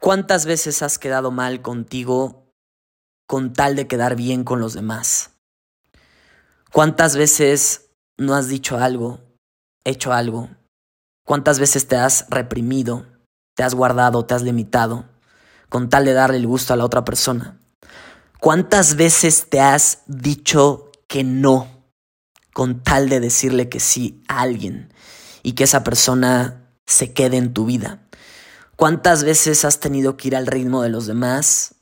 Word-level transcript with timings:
¿Cuántas 0.00 0.46
veces 0.46 0.82
has 0.82 0.96
quedado 0.96 1.32
mal 1.32 1.60
contigo 1.60 2.52
con 3.26 3.52
tal 3.52 3.74
de 3.74 3.88
quedar 3.88 4.14
bien 4.14 4.44
con 4.44 4.60
los 4.60 4.74
demás? 4.74 5.32
¿Cuántas 6.72 7.16
veces 7.16 7.90
no 8.16 8.36
has 8.36 8.48
dicho 8.48 8.78
algo, 8.78 9.20
hecho 9.84 10.12
algo? 10.12 10.50
¿Cuántas 11.26 11.58
veces 11.58 11.88
te 11.88 11.96
has 11.96 12.26
reprimido, 12.30 13.06
te 13.56 13.64
has 13.64 13.74
guardado, 13.74 14.24
te 14.24 14.34
has 14.34 14.42
limitado 14.42 15.04
con 15.68 15.88
tal 15.88 16.04
de 16.04 16.12
darle 16.12 16.36
el 16.36 16.46
gusto 16.46 16.72
a 16.72 16.76
la 16.76 16.84
otra 16.84 17.04
persona? 17.04 17.58
¿Cuántas 18.38 18.94
veces 18.94 19.50
te 19.50 19.60
has 19.60 20.02
dicho 20.06 20.92
que 21.08 21.24
no 21.24 21.66
con 22.54 22.84
tal 22.84 23.08
de 23.08 23.18
decirle 23.18 23.68
que 23.68 23.80
sí 23.80 24.22
a 24.28 24.42
alguien 24.42 24.92
y 25.42 25.52
que 25.52 25.64
esa 25.64 25.82
persona 25.82 26.70
se 26.86 27.12
quede 27.12 27.36
en 27.36 27.52
tu 27.52 27.66
vida? 27.66 28.07
¿Cuántas 28.78 29.24
veces 29.24 29.64
has 29.64 29.80
tenido 29.80 30.16
que 30.16 30.28
ir 30.28 30.36
al 30.36 30.46
ritmo 30.46 30.82
de 30.82 30.88
los 30.88 31.08
demás? 31.08 31.74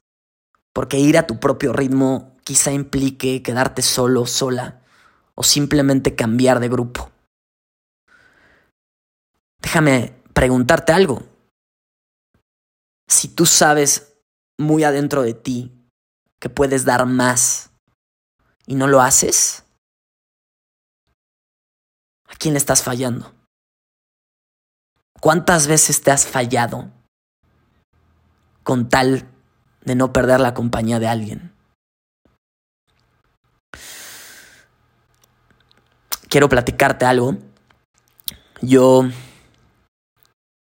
Porque 0.73 0.99
ir 0.99 1.19
a 1.19 1.27
tu 1.27 1.39
propio 1.39 1.75
ritmo 1.75 2.39
quizá 2.43 2.73
implique 2.73 3.43
quedarte 3.43 3.83
solo, 3.83 4.25
sola, 4.25 4.81
o 5.35 5.43
simplemente 5.43 6.17
cambiar 6.17 6.59
de 6.59 6.71
grupo. 6.71 7.13
Déjame 9.61 10.15
preguntarte 10.33 10.95
algo. 10.95 11.23
Si 13.07 13.29
tú 13.29 13.45
sabes 13.45 14.15
muy 14.59 14.83
adentro 14.83 15.21
de 15.21 15.35
ti 15.35 15.91
que 16.41 16.49
puedes 16.49 16.87
dar 16.87 17.05
más 17.05 17.73
y 18.65 18.75
no 18.75 18.87
lo 18.87 19.03
haces, 19.03 19.65
¿a 22.27 22.37
quién 22.37 22.55
le 22.55 22.59
estás 22.59 22.83
fallando? 22.83 23.36
¿Cuántas 25.21 25.67
veces 25.67 26.03
te 26.03 26.11
has 26.11 26.27
fallado 26.27 26.91
con 28.63 28.89
tal 28.89 29.27
de 29.85 29.95
no 29.95 30.13
perder 30.13 30.41
la 30.41 30.55
compañía 30.55 30.99
de 30.99 31.09
alguien? 31.09 31.53
Quiero 36.29 36.49
platicarte 36.49 37.07
algo. 37.07 37.37
Yo 38.61 39.09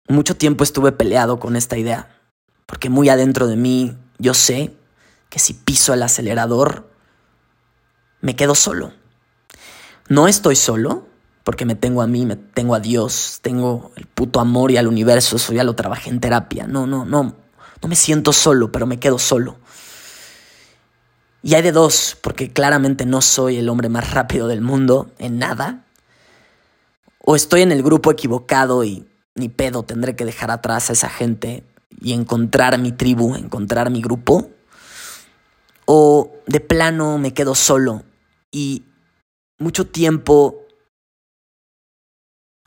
mucho 0.07 0.37
tiempo 0.37 0.63
estuve 0.63 0.91
peleado 0.91 1.39
con 1.39 1.55
esta 1.55 1.77
idea, 1.77 2.21
porque 2.65 2.89
muy 2.89 3.09
adentro 3.09 3.47
de 3.47 3.55
mí 3.55 3.97
yo 4.17 4.33
sé 4.33 4.75
que 5.29 5.39
si 5.39 5.53
piso 5.53 5.93
el 5.93 6.03
acelerador, 6.03 6.89
me 8.21 8.35
quedo 8.35 8.55
solo. 8.55 8.93
No 10.07 10.27
estoy 10.27 10.55
solo, 10.55 11.07
porque 11.45 11.63
me 11.63 11.75
tengo 11.75 12.01
a 12.01 12.07
mí, 12.07 12.25
me 12.25 12.35
tengo 12.35 12.73
a 12.73 12.79
Dios, 12.79 13.37
tengo 13.43 13.91
el 13.97 14.07
puto 14.07 14.39
amor 14.39 14.71
y 14.71 14.77
al 14.77 14.87
universo, 14.87 15.35
eso 15.35 15.53
ya 15.53 15.63
lo 15.63 15.75
trabajé 15.75 16.09
en 16.09 16.19
terapia. 16.19 16.65
No, 16.65 16.87
no, 16.87 17.05
no, 17.05 17.35
no 17.81 17.87
me 17.87 17.95
siento 17.95 18.33
solo, 18.33 18.71
pero 18.71 18.87
me 18.87 18.99
quedo 18.99 19.19
solo. 19.19 19.57
Y 21.43 21.53
hay 21.53 21.61
de 21.61 21.71
dos, 21.71 22.17
porque 22.21 22.51
claramente 22.51 23.05
no 23.05 23.21
soy 23.21 23.57
el 23.57 23.69
hombre 23.69 23.89
más 23.89 24.09
rápido 24.09 24.47
del 24.47 24.61
mundo 24.61 25.11
en 25.19 25.37
nada. 25.37 25.85
O 27.19 27.35
estoy 27.35 27.61
en 27.61 27.71
el 27.71 27.83
grupo 27.83 28.09
equivocado 28.09 28.83
y 28.83 29.07
ni 29.35 29.47
pedo 29.47 29.83
tendré 29.83 30.15
que 30.15 30.25
dejar 30.25 30.49
atrás 30.49 30.89
a 30.89 30.93
esa 30.93 31.09
gente 31.09 31.63
y 32.01 32.13
encontrar 32.13 32.79
mi 32.79 32.91
tribu, 32.91 33.35
encontrar 33.35 33.91
mi 33.91 34.01
grupo. 34.01 34.49
O 35.85 36.33
de 36.47 36.59
plano 36.59 37.19
me 37.19 37.35
quedo 37.35 37.53
solo 37.53 38.01
y 38.51 38.81
mucho 39.59 39.85
tiempo 39.85 40.64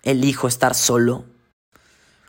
elijo 0.03 0.49
estar 0.49 0.75
solo, 0.75 1.25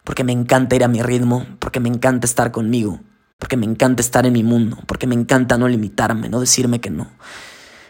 porque 0.03 0.23
me 0.23 0.31
encanta 0.31 0.75
ir 0.75 0.83
a 0.83 0.87
mi 0.87 1.01
ritmo, 1.01 1.45
porque 1.59 1.79
me 1.79 1.89
encanta 1.89 2.25
estar 2.25 2.51
conmigo, 2.51 2.99
porque 3.37 3.57
me 3.57 3.65
encanta 3.65 4.01
estar 4.01 4.25
en 4.25 4.33
mi 4.33 4.43
mundo, 4.43 4.77
porque 4.87 5.07
me 5.07 5.15
encanta 5.15 5.57
no 5.57 5.67
limitarme, 5.67 6.29
no 6.29 6.39
decirme 6.39 6.81
que 6.81 6.89
no. 6.89 7.09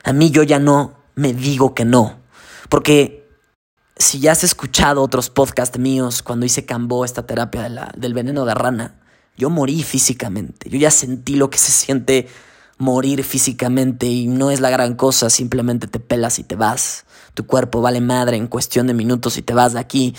A 0.04 0.14
mí 0.14 0.32
yo 0.32 0.44
ya 0.44 0.60
no 0.60 0.98
me 1.16 1.34
digo 1.34 1.74
que 1.74 1.86
no, 1.86 2.20
porque 2.70 3.28
si 3.96 4.20
ya 4.20 4.32
has 4.32 4.44
escuchado 4.44 5.02
otros 5.02 5.30
podcasts 5.30 5.78
míos 5.78 6.24
cuando 6.24 6.46
hice 6.46 6.66
Cambo, 6.66 7.04
esta 7.04 7.26
terapia 7.26 7.92
del 7.96 8.14
veneno 8.14 8.46
de 8.46 8.54
rana, 8.54 9.02
yo 9.38 9.50
morí 9.50 9.84
físicamente, 9.84 10.70
yo 10.70 10.78
ya 10.78 10.92
sentí 10.92 11.36
lo 11.36 11.50
que 11.50 11.58
se 11.58 11.72
siente 11.72 12.28
morir 12.78 13.24
físicamente 13.24 14.08
y 14.08 14.28
no 14.28 14.52
es 14.52 14.62
la 14.62 14.70
gran 14.70 14.96
cosa, 14.96 15.30
simplemente 15.30 15.88
te 15.88 16.00
pelas 16.00 16.40
y 16.40 16.44
te 16.44 16.56
vas. 16.56 17.06
Tu 17.40 17.46
cuerpo 17.46 17.80
vale 17.80 18.02
madre 18.02 18.36
en 18.36 18.48
cuestión 18.48 18.88
de 18.88 18.94
minutos 18.94 19.38
y 19.38 19.42
te 19.42 19.54
vas 19.54 19.72
de 19.72 19.80
aquí. 19.80 20.14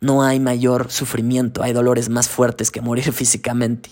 No 0.00 0.22
hay 0.22 0.38
mayor 0.38 0.92
sufrimiento, 0.92 1.60
hay 1.60 1.72
dolores 1.72 2.08
más 2.08 2.28
fuertes 2.28 2.70
que 2.70 2.80
morir 2.80 3.12
físicamente. 3.12 3.90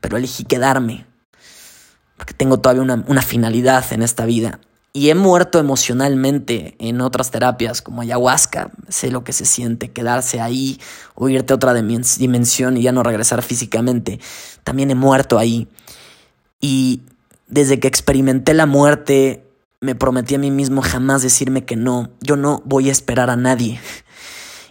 Pero 0.00 0.16
elegí 0.16 0.42
quedarme, 0.42 1.06
porque 2.16 2.34
tengo 2.34 2.58
todavía 2.58 2.82
una, 2.82 3.04
una 3.06 3.22
finalidad 3.22 3.84
en 3.92 4.02
esta 4.02 4.24
vida. 4.24 4.58
Y 4.92 5.10
he 5.10 5.14
muerto 5.14 5.60
emocionalmente 5.60 6.74
en 6.80 7.00
otras 7.00 7.30
terapias 7.30 7.82
como 7.82 8.02
ayahuasca. 8.02 8.72
Sé 8.88 9.12
lo 9.12 9.22
que 9.22 9.32
se 9.32 9.44
siente 9.44 9.92
quedarse 9.92 10.40
ahí 10.40 10.80
o 11.14 11.28
irte 11.28 11.52
a 11.52 11.56
otra 11.56 11.72
dimensión 11.72 12.76
y 12.76 12.82
ya 12.82 12.90
no 12.90 13.04
regresar 13.04 13.42
físicamente. 13.42 14.18
También 14.64 14.90
he 14.90 14.96
muerto 14.96 15.38
ahí. 15.38 15.68
Y 16.60 17.02
desde 17.46 17.78
que 17.78 17.86
experimenté 17.86 18.54
la 18.54 18.66
muerte, 18.66 19.43
me 19.84 19.94
prometí 19.94 20.34
a 20.34 20.38
mí 20.38 20.50
mismo 20.50 20.80
jamás 20.80 21.20
decirme 21.20 21.66
que 21.66 21.76
no, 21.76 22.08
yo 22.22 22.36
no 22.36 22.62
voy 22.64 22.88
a 22.88 22.92
esperar 22.92 23.28
a 23.28 23.36
nadie. 23.36 23.78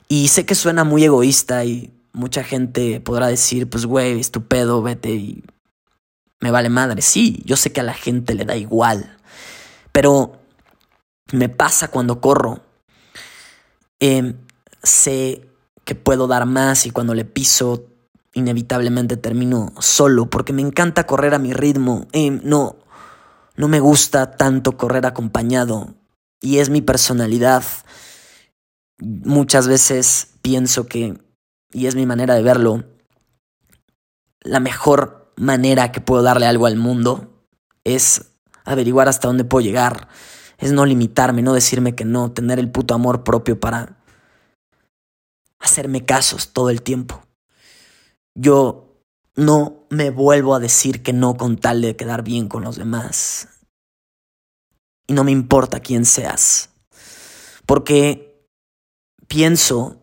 Y 0.08 0.30
sé 0.30 0.44
que 0.44 0.56
suena 0.56 0.84
muy 0.84 1.04
egoísta 1.04 1.64
y 1.66 1.94
mucha 2.14 2.44
gente 2.44 3.00
podrá 3.00 3.28
decir, 3.28 3.70
pues 3.70 3.86
güey, 3.86 4.20
estupendo, 4.20 4.82
vete 4.82 5.12
y 5.12 5.44
me 6.40 6.50
vale 6.50 6.70
madre. 6.70 7.04
Sí, 7.04 7.44
yo 7.46 7.58
sé 7.58 7.72
que 7.72 7.82
a 7.82 7.84
la 7.84 7.94
gente 7.94 8.34
le 8.34 8.44
da 8.44 8.56
igual, 8.56 9.16
pero 9.92 10.42
me 11.32 11.48
pasa 11.48 11.90
cuando 11.90 12.20
corro. 12.20 12.62
Em, 14.00 14.38
sé 14.82 15.48
que 15.86 15.94
puedo 15.94 16.26
dar 16.26 16.48
más 16.48 16.88
y 16.88 16.90
cuando 16.90 17.14
le 17.14 17.24
piso 17.24 17.86
inevitablemente 18.34 19.16
termino 19.16 19.74
solo 19.78 20.28
porque 20.28 20.54
me 20.54 20.64
encanta 20.64 21.06
correr 21.06 21.36
a 21.36 21.40
mi 21.40 21.54
ritmo. 21.54 22.08
Eh, 22.14 22.32
no, 22.32 22.78
no 23.56 23.68
me 23.68 23.80
gusta 23.80 24.36
tanto 24.36 24.78
correr 24.78 25.06
acompañado 25.06 25.96
y 26.42 26.60
es 26.60 26.70
mi 26.70 26.82
personalidad. 26.82 27.64
Muchas 29.00 29.68
veces 29.68 30.30
pienso 30.42 30.88
que, 30.88 31.18
y 31.72 31.88
es 31.88 31.96
mi 31.96 32.06
manera 32.06 32.36
de 32.36 32.44
verlo, 32.44 32.84
la 34.42 34.60
mejor 34.60 35.32
manera 35.36 35.92
que 35.92 36.02
puedo 36.02 36.22
darle 36.22 36.46
algo 36.46 36.66
al 36.66 36.76
mundo 36.76 37.46
es 37.84 38.34
averiguar 38.66 39.08
hasta 39.08 39.28
dónde 39.28 39.46
puedo 39.46 39.66
llegar, 39.66 40.08
es 40.58 40.72
no 40.72 40.86
limitarme, 40.86 41.42
no 41.42 41.54
decirme 41.54 41.96
que 41.96 42.06
no, 42.06 42.32
tener 42.32 42.60
el 42.60 42.72
puto 42.72 42.94
amor 42.94 43.24
propio 43.24 43.60
para 43.60 43.98
hacerme 45.60 46.06
casos 46.06 46.54
todo 46.54 46.70
el 46.70 46.82
tiempo. 46.82 47.24
Yo 48.36 48.93
no 49.36 49.86
me 49.90 50.12
vuelvo 50.12 50.56
a 50.56 50.60
decir 50.60 51.04
que 51.04 51.14
no 51.14 51.36
con 51.36 51.58
tal 51.58 51.82
de 51.82 51.96
quedar 51.96 52.24
bien 52.24 52.48
con 52.48 52.64
los 52.64 52.76
demás. 52.76 53.50
Y 55.08 55.14
no 55.14 55.24
me 55.24 55.32
importa 55.32 55.80
quién 55.80 56.06
seas. 56.06 56.70
Porque 57.66 58.48
pienso, 59.28 60.02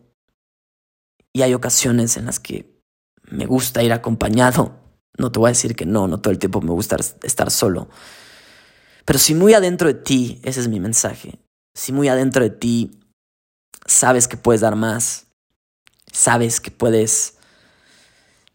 y 1.33 1.41
hay 1.41 1.53
ocasiones 1.53 2.17
en 2.17 2.25
las 2.25 2.39
que 2.39 2.81
me 3.29 3.45
gusta 3.45 3.83
ir 3.83 3.93
acompañado. 3.93 4.77
No 5.17 5.31
te 5.31 5.39
voy 5.39 5.47
a 5.47 5.51
decir 5.51 5.75
que 5.75 5.85
no, 5.85 6.07
no 6.07 6.19
todo 6.19 6.31
el 6.31 6.39
tiempo 6.39 6.61
me 6.61 6.71
gusta 6.71 6.97
estar 7.23 7.51
solo. 7.51 7.89
Pero 9.05 9.19
si 9.19 9.33
muy 9.33 9.53
adentro 9.53 9.87
de 9.87 9.95
ti, 9.95 10.39
ese 10.43 10.59
es 10.59 10.67
mi 10.67 10.79
mensaje, 10.79 11.39
si 11.73 11.91
muy 11.91 12.07
adentro 12.07 12.43
de 12.43 12.49
ti 12.49 12.99
sabes 13.85 14.27
que 14.27 14.37
puedes 14.37 14.61
dar 14.61 14.75
más, 14.75 15.27
sabes 16.11 16.59
que 16.59 16.71
puedes 16.71 17.37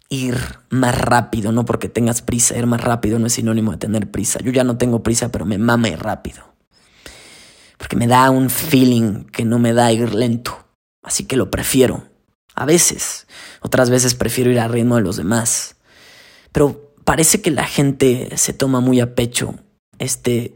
ir 0.08 0.36
más 0.70 0.96
rápido, 0.96 1.52
no 1.52 1.64
porque 1.64 1.88
tengas 1.88 2.22
prisa, 2.22 2.56
ir 2.56 2.66
más 2.66 2.80
rápido 2.80 3.18
no 3.18 3.26
es 3.26 3.34
sinónimo 3.34 3.72
de 3.72 3.78
tener 3.78 4.10
prisa. 4.10 4.40
Yo 4.40 4.52
ya 4.52 4.64
no 4.64 4.78
tengo 4.78 5.02
prisa, 5.02 5.30
pero 5.30 5.44
me 5.44 5.58
mama 5.58 5.88
ir 5.88 5.98
rápido. 5.98 6.44
Porque 7.78 7.96
me 7.96 8.06
da 8.06 8.30
un 8.30 8.50
feeling 8.50 9.24
que 9.24 9.44
no 9.44 9.58
me 9.58 9.72
da 9.72 9.92
ir 9.92 10.14
lento. 10.14 10.66
Así 11.02 11.24
que 11.24 11.36
lo 11.36 11.50
prefiero. 11.50 12.04
A 12.54 12.64
veces. 12.64 13.26
Otras 13.60 13.90
veces 13.90 14.14
prefiero 14.14 14.50
ir 14.50 14.60
al 14.60 14.72
ritmo 14.72 14.96
de 14.96 15.02
los 15.02 15.16
demás. 15.16 15.76
Pero 16.52 16.94
parece 17.04 17.42
que 17.42 17.50
la 17.50 17.64
gente 17.64 18.30
se 18.36 18.52
toma 18.52 18.80
muy 18.80 19.00
a 19.00 19.14
pecho 19.14 19.56
este, 19.98 20.54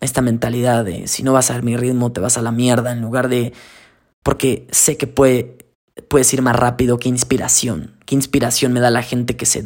esta 0.00 0.20
mentalidad 0.20 0.84
de 0.84 1.08
si 1.08 1.22
no 1.22 1.32
vas 1.32 1.50
a 1.50 1.60
mi 1.62 1.76
ritmo 1.76 2.12
te 2.12 2.20
vas 2.20 2.36
a 2.38 2.42
la 2.42 2.52
mierda 2.52 2.92
en 2.92 3.00
lugar 3.00 3.28
de... 3.28 3.52
Porque 4.22 4.66
sé 4.70 4.96
que 4.96 5.06
puede 5.06 5.67
puedes 6.08 6.32
ir 6.32 6.42
más 6.42 6.56
rápido, 6.56 6.98
qué 6.98 7.08
inspiración. 7.08 7.96
Qué 8.06 8.14
inspiración 8.14 8.72
me 8.72 8.80
da 8.80 8.90
la 8.90 9.02
gente 9.02 9.36
que 9.36 9.46
se, 9.46 9.64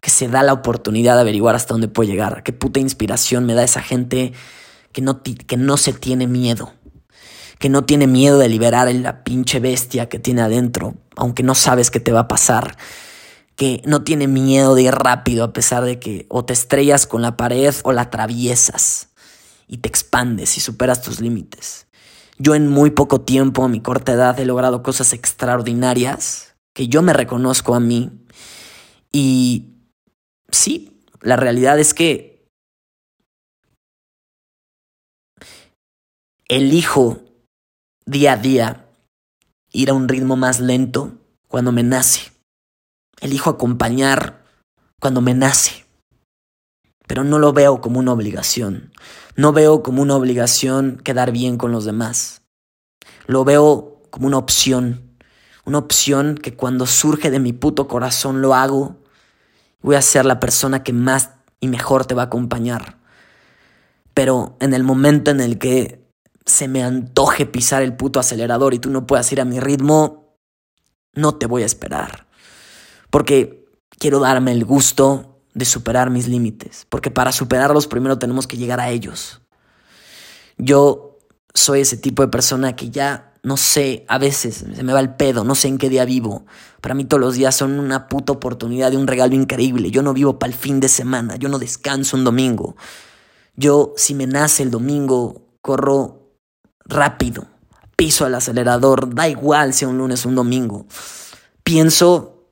que 0.00 0.10
se 0.10 0.28
da 0.28 0.42
la 0.42 0.52
oportunidad 0.52 1.14
de 1.14 1.20
averiguar 1.20 1.54
hasta 1.54 1.74
dónde 1.74 1.88
puede 1.88 2.10
llegar. 2.10 2.42
Qué 2.42 2.52
puta 2.52 2.80
inspiración 2.80 3.46
me 3.46 3.54
da 3.54 3.62
esa 3.62 3.82
gente 3.82 4.32
que 4.92 5.02
no, 5.02 5.22
que 5.22 5.56
no 5.56 5.76
se 5.76 5.92
tiene 5.92 6.26
miedo. 6.26 6.72
Que 7.58 7.68
no 7.68 7.84
tiene 7.84 8.06
miedo 8.06 8.38
de 8.38 8.48
liberar 8.48 8.92
la 8.94 9.22
pinche 9.22 9.60
bestia 9.60 10.08
que 10.08 10.18
tiene 10.18 10.40
adentro, 10.40 10.94
aunque 11.16 11.42
no 11.42 11.54
sabes 11.54 11.90
qué 11.90 12.00
te 12.00 12.12
va 12.12 12.20
a 12.20 12.28
pasar. 12.28 12.76
que 13.56 13.82
no 13.84 14.02
tiene 14.04 14.26
miedo 14.26 14.74
de 14.74 14.84
ir 14.84 14.94
rápido 14.94 15.44
a 15.44 15.52
pesar 15.52 15.84
de 15.84 15.98
que 15.98 16.24
o 16.30 16.46
te 16.46 16.54
estrellas 16.54 17.06
con 17.06 17.20
la 17.20 17.36
pared 17.36 17.74
o 17.84 17.92
la 17.92 18.02
atraviesas 18.02 19.08
y 19.68 19.76
te 19.76 19.88
expandes 19.90 20.56
y 20.56 20.60
superas 20.60 21.02
tus 21.02 21.20
límites. 21.20 21.86
Yo 22.42 22.54
en 22.54 22.68
muy 22.68 22.90
poco 22.90 23.20
tiempo, 23.20 23.64
a 23.64 23.68
mi 23.68 23.82
corta 23.82 24.12
edad, 24.12 24.40
he 24.40 24.46
logrado 24.46 24.82
cosas 24.82 25.12
extraordinarias 25.12 26.56
que 26.74 26.88
yo 26.88 27.02
me 27.02 27.12
reconozco 27.12 27.74
a 27.74 27.80
mí. 27.80 28.24
Y 29.12 29.74
sí, 30.50 31.04
la 31.20 31.36
realidad 31.36 31.78
es 31.78 31.92
que 31.92 32.48
elijo 36.48 37.20
día 38.06 38.32
a 38.32 38.36
día 38.38 38.88
ir 39.70 39.90
a 39.90 39.94
un 39.94 40.08
ritmo 40.08 40.36
más 40.36 40.60
lento 40.60 41.12
cuando 41.46 41.72
me 41.72 41.82
nace. 41.82 42.32
Elijo 43.20 43.50
acompañar 43.50 44.46
cuando 44.98 45.20
me 45.20 45.34
nace 45.34 45.84
pero 47.10 47.24
no 47.24 47.40
lo 47.40 47.52
veo 47.52 47.80
como 47.80 47.98
una 47.98 48.12
obligación. 48.12 48.92
No 49.34 49.52
veo 49.52 49.82
como 49.82 50.00
una 50.00 50.14
obligación 50.14 51.00
quedar 51.02 51.32
bien 51.32 51.56
con 51.58 51.72
los 51.72 51.84
demás. 51.84 52.42
Lo 53.26 53.42
veo 53.42 54.00
como 54.10 54.28
una 54.28 54.38
opción. 54.38 55.18
Una 55.64 55.78
opción 55.78 56.36
que 56.36 56.54
cuando 56.54 56.86
surge 56.86 57.32
de 57.32 57.40
mi 57.40 57.52
puto 57.52 57.88
corazón 57.88 58.42
lo 58.42 58.54
hago. 58.54 59.02
Voy 59.82 59.96
a 59.96 60.02
ser 60.02 60.24
la 60.24 60.38
persona 60.38 60.84
que 60.84 60.92
más 60.92 61.30
y 61.58 61.66
mejor 61.66 62.06
te 62.06 62.14
va 62.14 62.22
a 62.22 62.26
acompañar. 62.26 63.00
Pero 64.14 64.56
en 64.60 64.72
el 64.72 64.84
momento 64.84 65.32
en 65.32 65.40
el 65.40 65.58
que 65.58 66.08
se 66.46 66.68
me 66.68 66.84
antoje 66.84 67.44
pisar 67.44 67.82
el 67.82 67.96
puto 67.96 68.20
acelerador 68.20 68.72
y 68.72 68.78
tú 68.78 68.88
no 68.88 69.08
puedas 69.08 69.32
ir 69.32 69.40
a 69.40 69.44
mi 69.44 69.58
ritmo, 69.58 70.36
no 71.14 71.34
te 71.34 71.46
voy 71.46 71.64
a 71.64 71.66
esperar. 71.66 72.28
Porque 73.10 73.64
quiero 73.98 74.20
darme 74.20 74.52
el 74.52 74.64
gusto 74.64 75.29
de 75.54 75.64
superar 75.64 76.10
mis 76.10 76.28
límites, 76.28 76.86
porque 76.88 77.10
para 77.10 77.32
superarlos 77.32 77.86
primero 77.86 78.18
tenemos 78.18 78.46
que 78.46 78.56
llegar 78.56 78.80
a 78.80 78.90
ellos. 78.90 79.40
Yo 80.56 81.18
soy 81.54 81.80
ese 81.80 81.96
tipo 81.96 82.22
de 82.22 82.28
persona 82.28 82.76
que 82.76 82.90
ya 82.90 83.30
no 83.42 83.56
sé, 83.56 84.04
a 84.08 84.18
veces 84.18 84.66
se 84.74 84.82
me 84.82 84.92
va 84.92 85.00
el 85.00 85.14
pedo, 85.14 85.44
no 85.44 85.54
sé 85.54 85.68
en 85.68 85.78
qué 85.78 85.88
día 85.88 86.04
vivo. 86.04 86.44
Para 86.80 86.94
mí 86.94 87.04
todos 87.04 87.20
los 87.20 87.34
días 87.34 87.54
son 87.54 87.78
una 87.78 88.08
puta 88.08 88.32
oportunidad 88.32 88.90
de 88.90 88.98
un 88.98 89.06
regalo 89.06 89.34
increíble. 89.34 89.90
Yo 89.90 90.02
no 90.02 90.12
vivo 90.12 90.38
para 90.38 90.52
el 90.52 90.58
fin 90.58 90.80
de 90.80 90.88
semana, 90.88 91.36
yo 91.36 91.48
no 91.48 91.58
descanso 91.58 92.16
un 92.16 92.24
domingo. 92.24 92.76
Yo, 93.56 93.94
si 93.96 94.14
me 94.14 94.26
nace 94.26 94.62
el 94.62 94.70
domingo, 94.70 95.46
corro 95.62 96.34
rápido, 96.84 97.46
piso 97.96 98.26
al 98.26 98.34
acelerador, 98.34 99.14
da 99.14 99.28
igual 99.28 99.72
si 99.72 99.84
un 99.86 99.98
lunes 99.98 100.24
o 100.24 100.28
un 100.28 100.34
domingo. 100.34 100.86
Pienso 101.64 102.46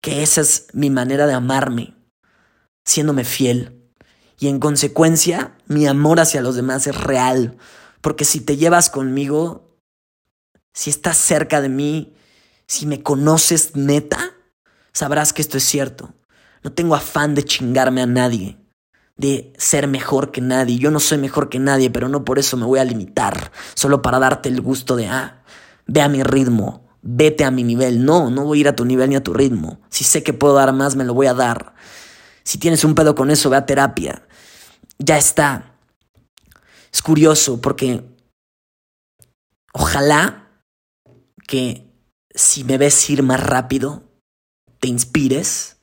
que 0.00 0.22
esa 0.22 0.42
es 0.42 0.68
mi 0.72 0.90
manera 0.90 1.26
de 1.26 1.34
amarme, 1.34 1.94
siéndome 2.88 3.24
fiel. 3.24 3.82
Y 4.40 4.48
en 4.48 4.60
consecuencia, 4.60 5.56
mi 5.66 5.86
amor 5.86 6.20
hacia 6.20 6.40
los 6.40 6.56
demás 6.56 6.86
es 6.86 6.96
real. 6.96 7.58
Porque 8.00 8.24
si 8.24 8.40
te 8.40 8.56
llevas 8.56 8.88
conmigo, 8.88 9.76
si 10.72 10.90
estás 10.90 11.18
cerca 11.18 11.60
de 11.60 11.68
mí, 11.68 12.14
si 12.66 12.86
me 12.86 13.02
conoces 13.02 13.76
neta, 13.76 14.32
sabrás 14.92 15.32
que 15.32 15.42
esto 15.42 15.58
es 15.58 15.64
cierto. 15.64 16.14
No 16.62 16.72
tengo 16.72 16.94
afán 16.94 17.34
de 17.34 17.44
chingarme 17.44 18.00
a 18.00 18.06
nadie, 18.06 18.58
de 19.16 19.52
ser 19.58 19.86
mejor 19.86 20.30
que 20.30 20.40
nadie. 20.40 20.78
Yo 20.78 20.90
no 20.90 21.00
soy 21.00 21.18
mejor 21.18 21.50
que 21.50 21.58
nadie, 21.58 21.90
pero 21.90 22.08
no 22.08 22.24
por 22.24 22.38
eso 22.38 22.56
me 22.56 22.64
voy 22.64 22.78
a 22.78 22.84
limitar, 22.84 23.52
solo 23.74 24.00
para 24.00 24.18
darte 24.18 24.48
el 24.48 24.60
gusto 24.60 24.96
de, 24.96 25.08
ah, 25.08 25.42
ve 25.86 26.00
a 26.00 26.08
mi 26.08 26.22
ritmo, 26.22 26.88
vete 27.02 27.44
a 27.44 27.50
mi 27.50 27.64
nivel. 27.64 28.04
No, 28.04 28.30
no 28.30 28.44
voy 28.44 28.58
a 28.58 28.60
ir 28.62 28.68
a 28.68 28.76
tu 28.76 28.84
nivel 28.84 29.10
ni 29.10 29.16
a 29.16 29.22
tu 29.22 29.34
ritmo. 29.34 29.80
Si 29.90 30.04
sé 30.04 30.22
que 30.22 30.32
puedo 30.32 30.54
dar 30.54 30.72
más, 30.72 30.96
me 30.96 31.04
lo 31.04 31.12
voy 31.12 31.26
a 31.26 31.34
dar. 31.34 31.74
Si 32.48 32.56
tienes 32.56 32.82
un 32.82 32.94
pedo 32.94 33.14
con 33.14 33.30
eso, 33.30 33.50
ve 33.50 33.58
a 33.58 33.66
terapia. 33.66 34.26
Ya 34.98 35.18
está. 35.18 35.74
Es 36.90 37.02
curioso 37.02 37.60
porque 37.60 38.02
ojalá 39.74 40.48
que 41.46 41.92
si 42.34 42.64
me 42.64 42.78
ves 42.78 43.10
ir 43.10 43.22
más 43.22 43.38
rápido, 43.38 44.02
te 44.80 44.88
inspires 44.88 45.76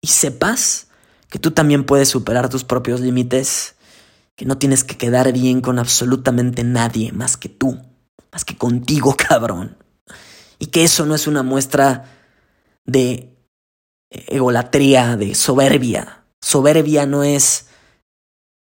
y 0.00 0.06
sepas 0.06 0.86
que 1.28 1.40
tú 1.40 1.50
también 1.50 1.82
puedes 1.82 2.10
superar 2.10 2.48
tus 2.48 2.62
propios 2.62 3.00
límites, 3.00 3.74
que 4.36 4.44
no 4.44 4.58
tienes 4.58 4.84
que 4.84 4.96
quedar 4.96 5.32
bien 5.32 5.60
con 5.60 5.80
absolutamente 5.80 6.62
nadie 6.62 7.10
más 7.10 7.36
que 7.36 7.48
tú, 7.48 7.80
más 8.30 8.44
que 8.44 8.56
contigo, 8.56 9.16
cabrón. 9.28 9.76
Y 10.60 10.66
que 10.66 10.84
eso 10.84 11.04
no 11.04 11.16
es 11.16 11.26
una 11.26 11.42
muestra 11.42 12.04
de 12.84 13.31
egolatría, 14.28 15.16
de 15.16 15.34
soberbia. 15.34 16.24
Soberbia 16.40 17.06
no 17.06 17.22
es 17.22 17.66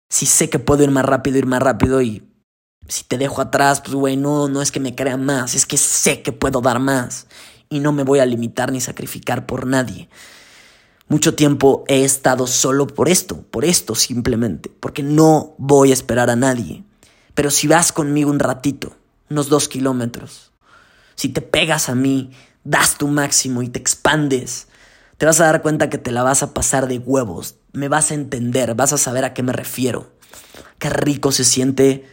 si 0.08 0.26
sé 0.26 0.48
que 0.50 0.58
puedo 0.58 0.82
ir 0.82 0.90
más 0.90 1.04
rápido, 1.04 1.38
ir 1.38 1.46
más 1.46 1.62
rápido 1.62 2.00
y 2.02 2.22
si 2.88 3.04
te 3.04 3.18
dejo 3.18 3.42
atrás, 3.42 3.80
pues 3.80 3.94
güey, 3.94 4.16
no, 4.16 4.48
no 4.48 4.62
es 4.62 4.72
que 4.72 4.80
me 4.80 4.94
crea 4.94 5.16
más, 5.16 5.54
es 5.54 5.66
que 5.66 5.76
sé 5.76 6.22
que 6.22 6.32
puedo 6.32 6.60
dar 6.60 6.78
más 6.78 7.26
y 7.68 7.80
no 7.80 7.92
me 7.92 8.02
voy 8.02 8.20
a 8.20 8.26
limitar 8.26 8.72
ni 8.72 8.80
sacrificar 8.80 9.46
por 9.46 9.66
nadie. 9.66 10.08
Mucho 11.08 11.34
tiempo 11.34 11.84
he 11.88 12.04
estado 12.04 12.46
solo 12.46 12.86
por 12.86 13.08
esto, 13.08 13.42
por 13.50 13.64
esto 13.64 13.94
simplemente, 13.94 14.70
porque 14.80 15.02
no 15.02 15.54
voy 15.58 15.90
a 15.90 15.94
esperar 15.94 16.30
a 16.30 16.36
nadie. 16.36 16.84
Pero 17.34 17.50
si 17.50 17.66
vas 17.66 17.92
conmigo 17.92 18.30
un 18.30 18.38
ratito, 18.38 18.96
unos 19.30 19.48
dos 19.48 19.68
kilómetros, 19.68 20.52
si 21.14 21.28
te 21.28 21.40
pegas 21.40 21.88
a 21.88 21.94
mí, 21.94 22.30
das 22.64 22.98
tu 22.98 23.08
máximo 23.08 23.62
y 23.62 23.68
te 23.68 23.78
expandes, 23.78 24.67
te 25.18 25.26
vas 25.26 25.40
a 25.40 25.46
dar 25.46 25.62
cuenta 25.62 25.90
que 25.90 25.98
te 25.98 26.12
la 26.12 26.22
vas 26.22 26.44
a 26.44 26.54
pasar 26.54 26.86
de 26.86 26.98
huevos, 26.98 27.56
me 27.72 27.88
vas 27.88 28.12
a 28.12 28.14
entender, 28.14 28.74
vas 28.76 28.92
a 28.92 28.98
saber 28.98 29.24
a 29.24 29.34
qué 29.34 29.42
me 29.42 29.52
refiero. 29.52 30.12
Qué 30.78 30.90
rico 30.90 31.32
se 31.32 31.44
siente 31.44 32.06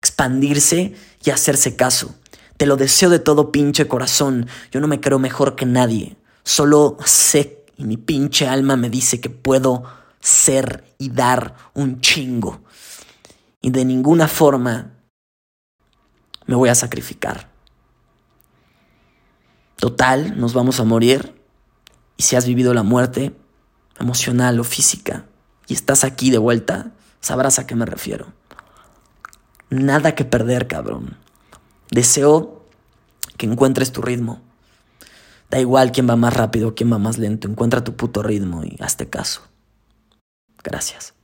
expandirse 0.00 0.94
y 1.24 1.30
hacerse 1.30 1.74
caso. 1.74 2.14
Te 2.56 2.66
lo 2.66 2.76
deseo 2.76 3.10
de 3.10 3.18
todo 3.18 3.50
pinche 3.50 3.88
corazón, 3.88 4.46
yo 4.70 4.80
no 4.80 4.86
me 4.86 5.00
creo 5.00 5.18
mejor 5.18 5.56
que 5.56 5.66
nadie, 5.66 6.16
solo 6.44 6.96
sé 7.04 7.64
y 7.76 7.84
mi 7.84 7.96
pinche 7.96 8.46
alma 8.46 8.76
me 8.76 8.88
dice 8.88 9.20
que 9.20 9.30
puedo 9.30 9.82
ser 10.20 10.84
y 10.96 11.10
dar 11.10 11.56
un 11.74 12.00
chingo. 12.00 12.62
Y 13.60 13.70
de 13.70 13.84
ninguna 13.84 14.28
forma 14.28 14.92
me 16.46 16.54
voy 16.54 16.68
a 16.68 16.76
sacrificar. 16.76 17.50
Total, 19.74 20.38
nos 20.38 20.54
vamos 20.54 20.78
a 20.78 20.84
morir 20.84 21.33
si 22.24 22.36
has 22.36 22.46
vivido 22.46 22.74
la 22.74 22.82
muerte, 22.82 23.34
emocional 23.98 24.58
o 24.58 24.64
física, 24.64 25.26
y 25.66 25.74
estás 25.74 26.04
aquí 26.04 26.30
de 26.30 26.38
vuelta, 26.38 26.92
sabrás 27.20 27.58
a 27.58 27.66
qué 27.66 27.74
me 27.74 27.86
refiero. 27.86 28.32
Nada 29.70 30.14
que 30.14 30.24
perder, 30.24 30.66
cabrón. 30.66 31.16
Deseo 31.90 32.64
que 33.36 33.46
encuentres 33.46 33.92
tu 33.92 34.02
ritmo. 34.02 34.40
Da 35.50 35.60
igual 35.60 35.92
quién 35.92 36.08
va 36.08 36.16
más 36.16 36.34
rápido, 36.34 36.74
quién 36.74 36.92
va 36.92 36.98
más 36.98 37.18
lento. 37.18 37.48
Encuentra 37.48 37.84
tu 37.84 37.96
puto 37.96 38.22
ritmo 38.22 38.64
y 38.64 38.76
hazte 38.80 39.08
caso. 39.08 39.42
Gracias. 40.62 41.14